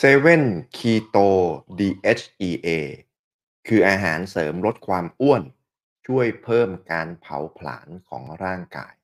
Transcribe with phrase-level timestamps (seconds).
[0.00, 1.28] 7 Keto
[1.78, 2.68] DHEA
[3.66, 5.42] คืออาหารเสริมลดความอ้วน
[6.06, 8.94] ช่วยเพิ่มการเผาผลาญของร่างกาย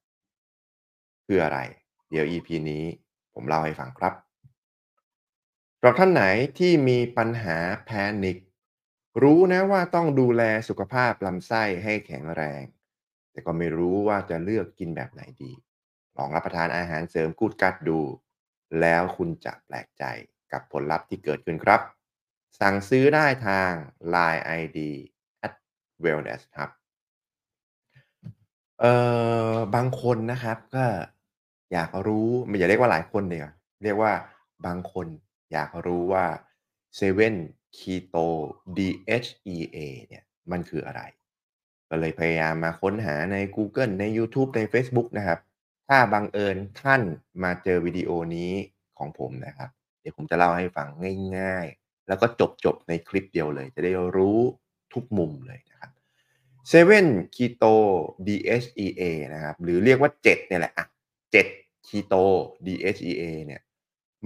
[1.27, 1.59] คืออะไร
[2.11, 2.85] เดี๋ยว EP นี้
[3.35, 4.14] ผมเล่าให้ฟังครับ
[5.79, 6.24] สำหรับท่านไหน
[6.59, 7.91] ที่มีปัญหาแพ
[8.25, 8.39] นิค
[9.23, 12.63] รู้นะว่าต้องดูแลสุขภาพลำไส้ให้แข็งแรง
[13.31, 15.53] แต่ก็ไม่รู้ว่าจะเลือกกินแบบไหนดี
[16.16, 18.01] ลองรับประทานอาหารเสริมกูดกัดดู
[18.80, 20.05] แล้วคุณจะแปลกใจ
[20.52, 21.80] กับผลลัพธ์ที่เกิดขึ้นครับ
[22.60, 23.70] สั่งซื้อได้ทาง
[24.14, 24.78] Line ID
[25.46, 25.54] at
[26.04, 26.70] wellness ครับ
[28.80, 28.95] เอ่
[29.52, 30.87] อบางคนนะครับก็
[31.73, 33.48] อยากรู้ไม่อย่าเรียกว่าหลายคนเนี่ย
[33.84, 34.12] เรียกว่า
[34.66, 35.06] บางคน
[35.52, 36.26] อยากรู้ว่า
[36.98, 38.26] 7 Keto
[38.76, 41.02] DHEA เนี่ยมันคืออะไร
[41.90, 45.40] ก็เลยพยายามมาค้นหาในกูเกิลในยูทูบในเฟซบุ๊กนะครับ
[45.88, 47.02] ถ้าบังเอิญท่าน
[47.42, 48.52] มาเจอวิดีโอนี้
[48.98, 49.70] ของผมนะครับ
[50.08, 50.88] ดี๋ยวผมจะเล่าให้ฟัง
[51.38, 52.26] ง่าย ๆ แล้วก็
[52.64, 54.38] จบๆในคลิปเดียวเลย จะได้รู้
[54.92, 55.90] ทุกมุมเลยนะครับ
[56.73, 57.74] 7 Keto
[58.26, 59.02] DHEA
[59.34, 60.87] นะครับ หรือเรียกว่า 7 เนี่ยแหละอะ
[61.37, 62.24] 7 Keto
[62.66, 63.62] DHEA เนี่ย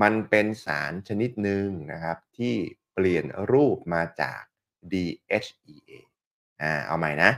[0.02, 2.54] มันเป็นสารชนิดหนึ่งนะครับ ที่
[2.94, 4.40] เปลี่ยนรูปมาจาก
[4.92, 5.90] DHEA
[6.62, 7.30] อ่าเอาใหม่นะ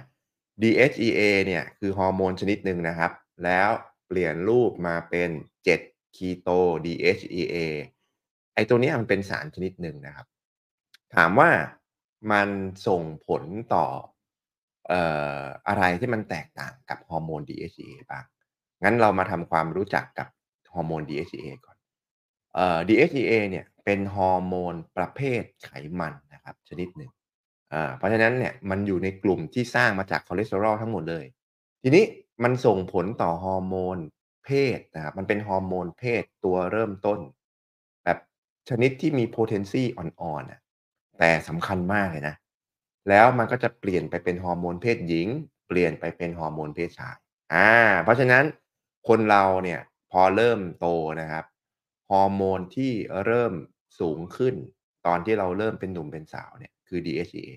[0.63, 3.13] DHEA เนี่ยคือฮอร์โมนชนิดหนึ่งนะครับ
[3.45, 3.71] แล้ว
[4.07, 5.31] เปลี่ยนรูปมาเป็น
[5.77, 7.57] 7 Keto DHEA
[8.55, 10.27] ไอ้ตัวนี้มันเป็นสารชนิดหนึ่งนะครับ
[11.15, 11.51] ถามว่า
[12.33, 12.49] มัน
[12.87, 13.43] ส่งผล
[13.75, 13.87] ต่อ
[14.89, 15.03] เอ่
[15.39, 18.25] ออะไรที่มันแตกต่างกับฮอร์โมน DHEA บ้าง
[18.83, 20.29] งั้นเรามาทำความรู้จักกับ
[20.75, 21.77] ฮอร์โมน DHEA ก่อน
[22.55, 27.11] เอ่อ DHEA เนี่ยเป็นฮอร์โมนประเภทไขมันนะครับชนิดหนึ่ง
[27.73, 31.25] อ่าเพราะฉะนั้นเนี่ยมันอยู่ในกลุ่มที่สร้างมาจากคอเลสเตอรอลทั้งหมดเลย
[31.83, 32.05] ทีนี้
[32.45, 33.99] มันส่งผลต่อฮอร์โมน
[34.45, 37.21] เพศนะครับมันเป็นฮอร์โมนเพศตัวเริ่มต้น
[38.69, 40.61] ชนิดที่มี potency อ่อนๆน่ะ
[41.19, 42.35] แต่สำคัญมากเลยนะ
[43.09, 45.29] แล้วมันก็จะเปลี่ยนไปเป็นฮอร์โมนเพศหญิง
[45.69, 47.17] เปลี่ยนไปเป็นฮอร์โมนเพศชาย
[47.55, 47.71] อ่า
[48.05, 48.45] เพราะฉะนั้น
[49.09, 49.81] คนเราเนี่ย
[50.13, 50.87] พอเริ่มโต
[51.21, 51.45] นะครับ
[52.11, 52.93] ฮอร์โมนที่
[53.27, 53.53] เริ่ม
[54.01, 54.55] สูงขึ้น
[55.07, 57.51] ตอนที่เราเริ่มเป็นหนุ่มเป็นสาวเนี่ยคือ DHEA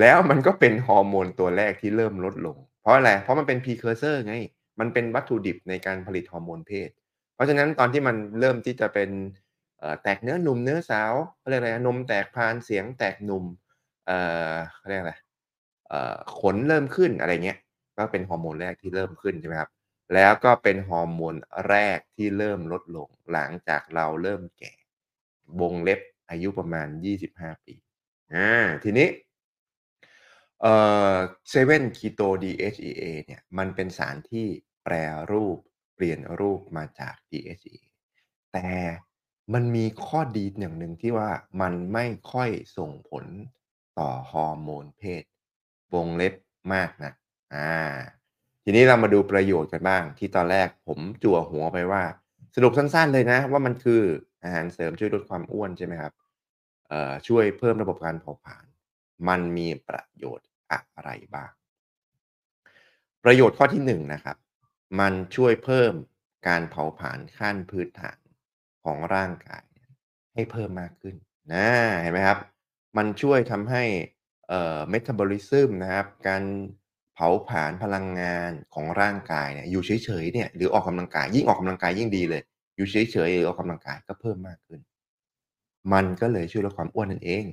[0.00, 4.34] แล้วมันก็เป็นฮอร์โมนตัวแรกที่เริ่มลดลง เพราะอะไร เพราะมันเป็น precursor ไง
[4.80, 6.88] มันเป็นวัตถุดิบในการผลิตฮอร์โมนเพศ
[7.34, 9.10] เพราะฉะนั้นตอนที่มันเริ่มที่จะเป็น
[10.02, 11.12] แตกเนื้อหนุ่มเนื้อสาว
[11.48, 13.44] เรียกอะไรนมแตกพานเสียงแตกหนุ่ม
[14.06, 14.18] เอ่
[14.52, 15.14] อเขาเรียกอะไร
[15.88, 17.58] เอ่อขนเริ่มขึ้นอะไรเงี้ย
[17.96, 19.70] ก็เป็นฮอร์โมนแรกที่เริ่มขึ้นใช่ไหมครับ
[20.14, 21.34] แล้วก็เป็นฮอร์โมน
[21.68, 24.72] แรกที่เริ่มลดลงหลังจากเราเริ่มแก่
[25.60, 26.00] วงเล็บ
[26.30, 27.74] อายุประมาณ 25 ปี
[28.34, 28.48] อ่า
[28.84, 29.08] ทีนี้
[30.62, 30.74] เอ่
[31.14, 31.16] อ
[31.52, 34.46] 7 Keto DHEA เนี่ยมันเป็นสารที่
[34.84, 34.94] แปร
[35.32, 35.58] รูป
[35.94, 37.84] เปลี่ยนรูปมาจาก DHEA
[38.52, 38.66] แต่
[39.54, 41.30] มันมีข้อดีอย่างหนึ่งที่ว่า
[41.60, 43.24] มันไม่ค่อยส่งผล
[43.98, 45.22] ต่อฮอร์โมนเพศ
[45.94, 46.34] วงเล็บ
[46.72, 47.12] มากนะ
[47.54, 47.70] อ่า
[48.64, 52.02] ทีนี้เรามาดูประโยชน์กันบ้าง ที่ตอนแรกผมจั่วหัวไปว่า
[52.54, 54.02] สรุปสั้นๆเลยนะ ว่ามันคือ
[54.42, 56.12] อาหารเสริมช่วยลดความอ้วนใช่ไหมครับ
[56.88, 58.64] เอ่อช่วยเพิ่มระบบการเผาผลาญ
[59.28, 61.50] มันมีประโยชน์อะไรบ้าง
[63.24, 64.36] ประโยชน์ข้อที่หนึ่งนะครับ
[65.00, 65.92] มันช่วยเพิ่ม
[66.48, 68.18] การเผาผลาญขั้นพื้นฐาน
[68.86, 69.64] ของร่างกาย
[70.34, 71.14] ให้เพิ่มมากขึ้น
[71.52, 71.68] นะ
[72.00, 72.38] เห็นไหมครับ
[72.96, 73.84] มันช่วยทำให้
[74.48, 76.42] เอ่อเมตาบอลิซึมนะครับการ
[77.14, 82.42] เผาผลาญพลังงานของร่างกายเนี่ยอยู่เฉยๆเนี่ยหรือออกกำลังกายยิ่งออกกำลังกายยิ่งดีเลย
[82.76, 84.80] อยู่เฉยๆหรือออกกำลังกายก็เพิ่มมากขึ้น
[85.92, 87.44] มันก็เลยช่วยลดความอ้วนนั่นเอง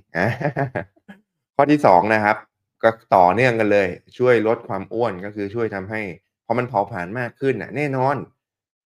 [1.56, 2.38] ข้อที่สองนะครับ
[2.84, 6.02] ก็ต่อเนื่องกันเลย ช่วยลดความอ้วนก็คือช่วยทำให้
[6.46, 8.16] พอมันเผาผลาญมากขึ้นน่ะแน่นอน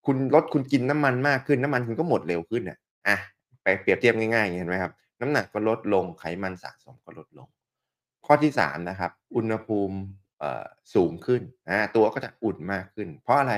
[0.08, 3.16] คุณลดคุณกินน้ำมันมากขึ้นน้ำมันคุณก็หมดเร็วขึ้นน่ะอะ
[3.62, 7.48] ไปเปรียบเทียบง่ายๆเห็นไหมครับ น้ำหนักก็ลดลงไขมันสะสมก็ลดลง
[8.26, 9.96] ข้อที่สามนะครับ อุณหภูมิ
[10.94, 13.54] สูงขึ้นอ่าตัวก็จะอุ่นมากขึ้น เพราะอะไร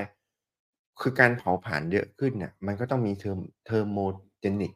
[1.01, 4.73] คือการเผาผลาญเยอะขึ้นเนี่ยมันก็ต้องมี ther thermogenic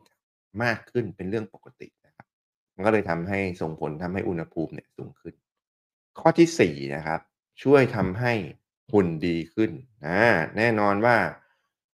[0.63, 2.27] มากขึ้นเป็นเรื่องปกตินะครับ
[2.75, 5.33] มันก็เลยทำให้ส่งผลทำให้อุณหภูมิเนี่ยสูงขึ้น
[6.19, 7.19] ข้อที่สี่นะครับ
[7.63, 8.33] ช่วยทำให้
[8.93, 9.71] หุ่นดีขึ้น
[10.05, 10.21] อ่า
[10.57, 11.17] แน่นอนว่า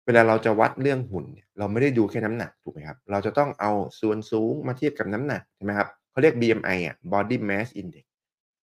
[0.07, 8.07] เวลาเราจะวัดเรื่องหุ่นเนี่ยเราไม่ได้ดูแค่น้ำหนักถูกไหมครับเราจะต้องเอาส่วนสูงมาเทียบกับน้ำหนักใช่ไหมครับเขาเรียก BMI อะ Body Mass Index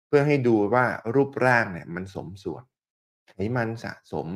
[0.08, 0.86] เพื่อให้ดูว่า
[1.16, 2.64] รูปร่างเนี่ยมันสมส่วน
[3.28, 4.28] ไขมันสะสม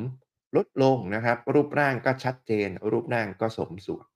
[0.56, 4.06] ลดลงนะครับ รูปร่างก็ชัดเจน รูปร่างก็สมส่วน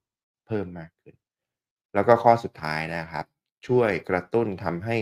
[0.46, 1.14] เพิ่มมากขึ้น
[1.94, 3.26] แล้วก็ข้อสุดท้ายนะครับ
[3.66, 4.96] ช่วยกระตุ้นทำให้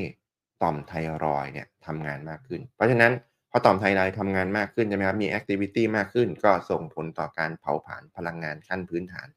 [0.62, 0.92] ต่อมไท
[1.24, 3.12] รอยเนี่ยทำงานมากขึ้น เพราะฉะนั้น
[3.50, 9.28] พอต่อมไทรอยทำงานมากขึ้นใช่ไหมครับ มีแอคทิวิตี้มากขึ้น ก็ส่งผลต่อการเผาผลาญพลังงานขั้นพื้นฐาน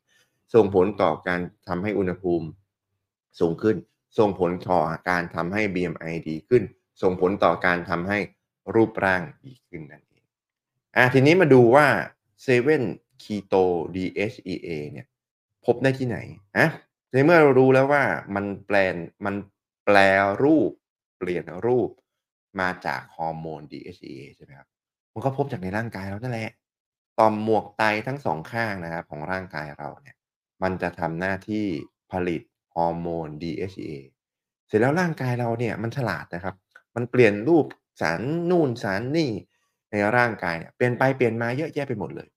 [0.53, 2.47] ส่งผลต่อการทำให้อุณหภูมิ
[3.39, 3.77] สูงขึ้น
[4.19, 6.63] ส่งผลต่อการทำให้ BMI ดีขึ้น
[7.01, 8.19] ส่งผลต่อการทำให้
[8.75, 10.23] รูปร่างดีขึ้นนั่นเอง
[10.97, 11.87] อะทีนี้มาดูว่า
[12.55, 13.63] 7 Keto
[13.95, 15.07] DHEA เนี่ย
[15.65, 16.17] พบได้ที่ไหน
[16.57, 16.67] อะ
[17.11, 18.03] ในเมื่อเรารู้แล้วว่า
[18.35, 18.95] มันแปลน
[19.25, 19.35] มัน
[19.85, 19.97] แปล
[20.43, 20.71] รูป
[21.17, 21.89] เปลี่ยนรูป
[22.59, 24.67] มาจากฮอร์โมน DHEA ใช่ไหมครับ
[25.13, 26.51] มันก็พบจากในร่างกายเรานั่นแหละ
[27.19, 30.15] ต่อมหมวกไตทั้งสองข้างนะครับของร่างกายเราเนี่ย
[30.63, 31.65] มันจะทำหน้าที่
[32.11, 32.41] ผลิต
[32.75, 33.91] ฮอร์โมน DHEA
[34.67, 36.55] เสร็จแล้วร่างกายเราเนี่ยมันฉลาดนะครับ
[36.95, 37.65] มันเปลี่ยนรูป
[38.01, 39.31] สารนู่นสารนี่
[39.91, 42.29] ในร่างกายเนี่ยเปลี่ยนไปเปลี่ยนมาเยอะแยะไปหมดเลย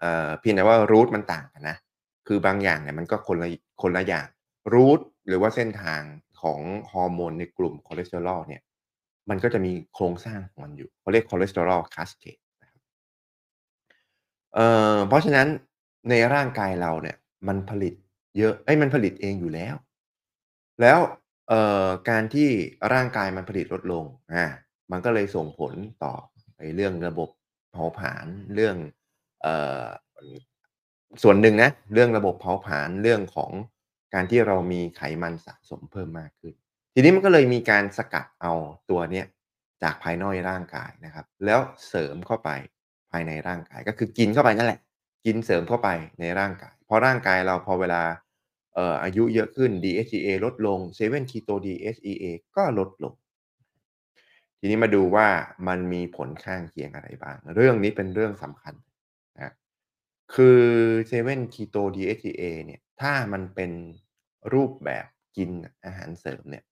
[0.00, 1.76] เอ่อเพียงแต่ว่า root มันต่างกันนะ
[2.26, 3.48] คือบางอย่างเนี่ยมันก็คนละ
[3.82, 4.28] คนละอย่าง
[4.74, 6.02] root หรือว่าเส้นทาง
[6.42, 6.60] ของ
[6.92, 8.62] ฮอร์โมนในกลุ่มคอเลสเตอรอลเนี่ย
[9.30, 12.80] มันก็จะมีโครงสร้างของมันอยู่เขาเรียกคอเลสเตอรอล cascade นะครับ
[14.54, 15.48] เอ่อเพราะฉะนั้น
[16.10, 17.16] ในร่างกายเราเนี่ย
[17.48, 17.94] มันผลิต
[18.38, 19.74] เยอะเอ้ยมันผลิตเองอยู่แล้ว
[20.80, 20.98] แล้ว
[21.48, 22.48] เอ่อการที่
[22.92, 24.44] ร่างกายมันผลิตลดลงอ่า
[24.90, 25.74] มันก็เลยส่งผล
[26.04, 26.14] ต่อ
[26.58, 27.28] ไอ้เรื่องระบบ
[27.72, 28.76] เผาผลาญเรื่อง
[29.42, 29.84] เอ่อ
[31.22, 33.50] ส่วนหนึ่งนะเรื่องระบบเผาผลาญเรื่องของ
[34.14, 36.54] การที่เรามีไขมันสะสมเพิ่มมากขึ้น
[36.98, 38.52] ทีนี้มันก็เลยมีการสกัดเอา
[38.90, 39.26] ตัวเนี้ย
[39.82, 42.50] จากภายนอกร่างกายนะครับ แล้วเสริมเข้าไป
[43.10, 44.80] ภายในร่างกายก็คือกินเข้าไปนั่นแหละ
[45.26, 45.88] กินเสริมเข้าไป
[46.20, 48.02] ในร่างกายพราะร่างกายเราพอเวลา
[48.74, 52.24] เอ่ออายุเยอะขึ้น DHEA ลดลง7 Keto DHEA
[52.56, 53.14] ก็ลดลง
[54.58, 55.28] ทีนี้มาดูว่า
[55.68, 58.74] มันมีผลข้างเคียงอะไรบ้าง เรื่องนี้เป็นเรื่องสำคัญ
[59.36, 59.54] นะ
[60.34, 60.60] คือ
[61.10, 63.70] 7 Keto DHEA เนี่ยถ้ามันเป็น
[64.52, 65.06] รูปแบบ
[65.36, 65.50] กิน
[65.84, 66.64] อาหารเสริมเนี่ย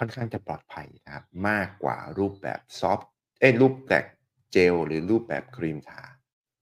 [0.00, 3.08] ค่อนข้างจะปลอดภัยนะครับมากกว่ารูปแบบซอฟต์
[3.40, 4.04] เอ้รูปแบบ
[4.52, 6.02] เจลหรือรูปแบบครีมทา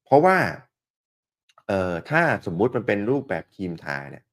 [0.04, 0.36] เพราะว่า
[1.66, 4.24] เอ่อถ้าสมมุติมันเป็นรูปแบบครีมทาเนี่ย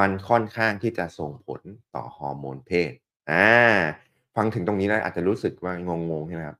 [0.00, 1.60] มันค่อนข้างที่จะส่งผล
[1.94, 2.92] ต่อฮอร์โมนเพศ
[3.30, 3.48] อ่า
[4.36, 6.58] ฟังถึงตรงนี้แล้วอาจจะรู้สึกว่างงๆใช่ไหมครับ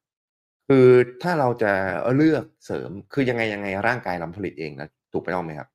[0.69, 0.89] คือ
[1.23, 1.73] ถ้าเราจะ
[2.17, 5.69] เลือกเสริมคือยังไงยังไงร่างกายเราผลิตเองนะถูกต้องไหมครับ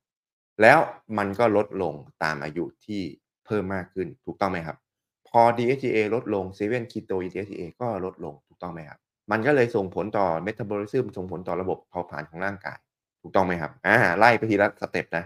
[0.62, 0.78] แล้ว
[1.18, 3.02] มันก็ลดลงตามอายุที่
[3.46, 4.76] เพิ่มมากขึ้นถูกต้องไหมครับ
[5.30, 8.98] พอ DHA ลดลง7 Keto DHEA ก็ลดลงถูกต้องไหมครับ
[9.30, 12.78] มันก็เลยส่งผลต่อ Metabolism ส่งผลต่อระบบเผาผลาญของร่างกาย
[13.22, 15.24] ถูกต้องไหมครับอ่าไล่ไปทีละสเต็ปนะ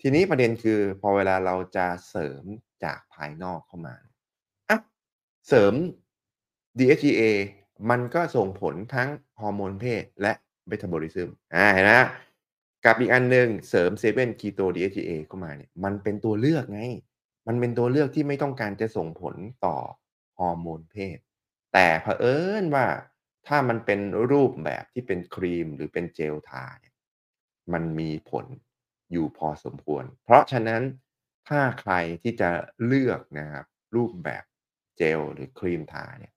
[0.00, 2.44] ทีนี้ประเด็นคือพอเวลาเราจะเสริม
[2.84, 3.94] จากภายนอกเข้ามา
[4.70, 4.78] อะ
[5.48, 5.72] เสริม
[6.78, 7.22] DHA
[7.90, 9.08] มันก็ส่งผลทั้ง
[9.40, 10.32] ฮอร์โมนเพศและ
[10.70, 12.08] Metabolism อาเห็นไหมครับ
[12.84, 16.80] กับอีกอันหนึ่งเสริม7 Keto DHEA เข้ามาเนี่ยมันเป็นตัวเลือกไง
[17.46, 19.76] มันเป็นตัวเลือกที่ไม่ต้องการจะส่งผลต่อ
[20.38, 21.18] ฮอร์โมนเพศ
[21.72, 22.86] แต่เผอิญว่า
[23.46, 24.00] ถ้ามันเป็น
[24.30, 26.94] รูปแบบที่เป็นครีมหรือเป็นเจลทาเนี่ย
[27.72, 28.46] มันมีผล
[29.12, 30.82] อยู่พอสมควร เพราะฉะนั้น
[31.48, 31.92] ถ้าใคร
[32.22, 32.50] ที่จะ
[32.86, 34.44] เลือกนะครับรูปแบบ
[34.96, 36.32] เจลหรือครีมทาเนี่ย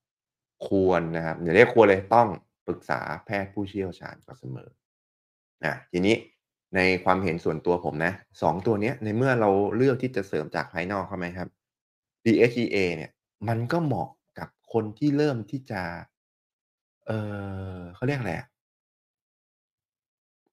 [0.68, 2.30] ควรนะครับอย่าเรียกควรเลยต้อง
[2.68, 4.70] ปรึกษาแพทย์ผู้เชี่ยวชาญก่อนเสมอ
[5.64, 6.16] อาทีนี้
[6.76, 11.50] ในความเห็นส่วนตัวผมนะ2ตัวเนี้ยในเมื่อเราเลือกที่จะเสริมจากภายนอกเข้ามาครับ
[12.26, 13.12] DHEA เนี่ย
[13.48, 14.10] มันก็เหมาะ
[14.40, 15.82] กับคนที่เริ่มที่จะ
[17.08, 17.12] เอ
[17.78, 18.34] อเขาเรียกอะไร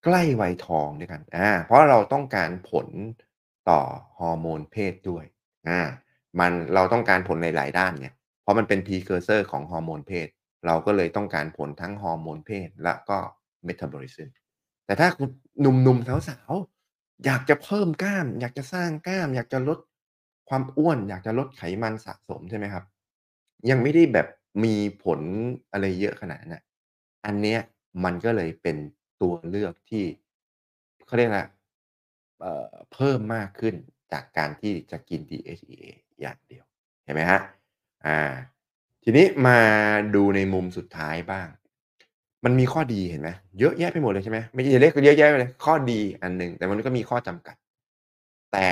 [0.05, 2.89] ใกล้วัยทองด้วยกัน อ่า เพราะเราต้องการผล
[3.71, 3.81] ต่อ
[4.19, 5.25] ฮอร์โมนเพศด้วย
[5.69, 5.81] อ่า
[6.41, 8.09] มันเราต้องการผลในหลายด้านไง
[8.43, 10.29] เพราะมันเป็น Precursor ของฮอร์โมนเพศ
[10.67, 13.19] เราก็เลยต้องการผลทั้งฮอร์โมนเพศ และก็
[13.69, 14.29] Metabolism
[14.87, 15.29] แต่ถ้าคุณ
[15.61, 19.79] หนุ่มๆสาวๆอยากจะเพิ่มกล้าม อยากจะสร้างกล้าม อยากจะลด
[20.49, 22.85] ความอ้วน อยากจะลดไขมันสะสมใช่ไหมครับ
[23.71, 24.29] ยังไม่ได้แบบ
[24.65, 24.75] มี
[25.05, 25.21] ผล
[25.73, 26.57] อะไรเยอะขนาดนั้น
[27.25, 27.61] อันเนี้ย
[28.05, 28.77] มันก็เลยเป็น
[29.23, 30.05] ตัวเลือกที่
[31.07, 31.47] เขาเรียกอะ
[32.41, 33.75] เเพิ่มมากขึ้น
[34.13, 35.85] จากการที่จะกิน DHEA
[36.21, 36.65] อย่างเดียว
[37.05, 37.43] เห็นไหมครับ
[38.07, 38.19] อา
[39.03, 39.61] ทีนี้มา
[40.15, 41.49] ดูในมุมสุดท้ายบ้าง
[42.45, 47.57] มันมีข้อดีเห็นไหมเยอะแยะไปหมดเลยใช่ไหมไม่ใช่เรียกเยอะแยะไปเลยข้อดีอันหนึ่งแต่มันก็มีข้อจำกัด
[48.53, 48.71] แต่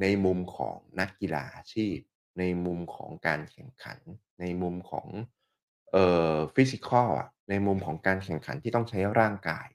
[0.00, 1.96] ในมุมของนักกีฬาอาชีพ
[2.38, 3.98] ในมุมของการแข่งขัน
[4.40, 5.06] ในมุมของ
[5.92, 9.68] เอ่อ Physical อะในมุมของการแข่งขันที่ต้องใช้ร่างกาย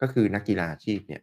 [0.00, 1.22] ก็คือนักกีฬาอาชีพเนี่ย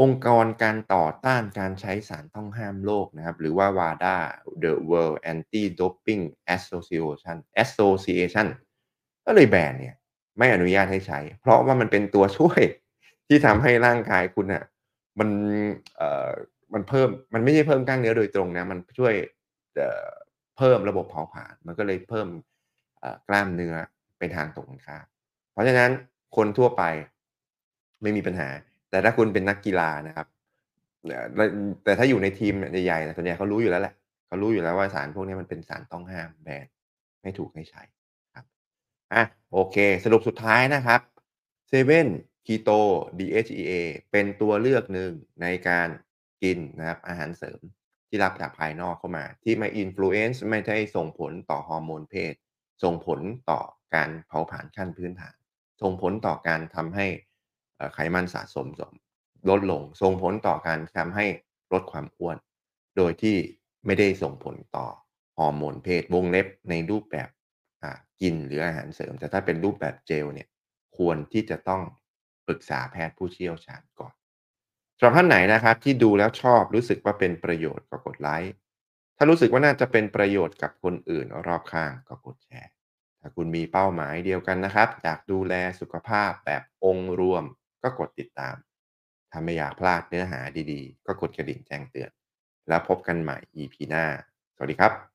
[0.00, 4.16] องค์กรการต่อต้านการใช้สารต้องห้ามโลกนะครับ หรือว่า WADA
[4.62, 6.22] The World Anti-Doping
[6.56, 8.46] Association Association
[9.26, 9.96] ก็เลยแบนเนี่ย
[10.38, 12.60] ไม่อนุญาตให้ใช้ เพราะว่ามันเป็นตัวช่วย
[13.28, 14.64] ที่ทำให้ร่างกายคุณน่ะ
[15.18, 15.28] มัน
[15.96, 16.30] เอ่อ
[16.74, 19.14] มันเพิ่มมันไม่ใช่เพิ่มกล้ามเนื้อโดยตรงนะมันช่วย
[19.76, 20.08] เอ่อ
[20.56, 22.28] เพิ่มระบบเผาผลาญมันก็เลยเพิ่ม
[23.00, 23.74] เอ่อกล้ามเนื้อ
[24.18, 25.04] ไปทางตรงกันข้าม
[25.52, 25.90] เพราะฉะนั้น
[26.36, 26.82] คนทั่วไป
[28.02, 28.48] ไม่มีปัญหา
[28.90, 30.26] แต่ถ้าคุณเป็นนักกีฬานะครับ
[31.84, 33.94] แต่ถ้าอยู่ในทีมใหญ่ๆนี่ยส่วนใหญ่เขารู้อยู่แล้วแหละ
[34.26, 36.66] เขารู้อยู่แล้วว่าสารพวกนี้มันเป็นสารต้องห้ามแบน
[37.22, 37.82] ไม่ถูกให้ใช้
[39.12, 41.00] อาโอเค สรุปสุดท้ายนะครับ
[41.70, 42.06] 7
[42.46, 42.78] Keto
[43.18, 43.72] DHEA
[44.10, 45.88] เป็นตัวเลือกหนึ่งในการ
[46.42, 47.60] กินนะครับอาหารเสริม
[48.08, 52.34] ที่รับจากภายนอกเข้ามา ที่ไม่ influence ไม่ได้ส่งผลต่อฮอร์โมนเพศ
[52.82, 53.20] ส่งผล
[53.50, 53.60] ต่อ
[53.94, 55.36] การเผาผลาญขั้นพื้นฐาน
[55.82, 57.06] ส่งผลต่อการทำให้
[57.94, 58.66] ไขมันสะสม
[59.50, 61.26] ลดลง ส่งผลต่อการทำให้
[61.72, 62.36] ลดความอ้วน
[62.96, 63.36] โดยที่
[63.86, 64.86] ไม่ได้ส่งผลต่อ
[65.38, 67.28] ฮอร์โมนเพศวงเล็บในรูปแบบ
[68.20, 70.48] กินหรืออาหารเสริม แต่ถ้าเป็นรูปแบบเจลเนี่ย
[70.96, 71.82] ควรที่จะต้อง
[72.46, 74.14] ปรึกษาแพทย์ผู้เชี่ยวชาญก่อน
[74.98, 78.52] สำหรับท่านไหนนะครับที่ดูแล้วชอบรู้สึกว่าเป็นประโยชน์ก็กดไลค์
[79.16, 82.70] ถ้ารู้สึกว่าน่าจะเป็นประโยชน์กับคนอื่นรอบข้างก็กดแชร์
[83.20, 87.44] ถ้าคุณมีเป้าหมายเดียวกันนะครับอยากดูแลสุขภาพแบบองค์รวม
[87.82, 88.56] ก็กดติดตาม
[89.30, 90.40] ถ้าไม่อยากพลาดเนื้อหา
[90.72, 92.10] ดีๆ ก็กดกระดิ่งแจ้งเตือน
[92.68, 94.04] แล้วพบกันใหม่ EP หน้า
[94.54, 95.13] สวัสดีครับ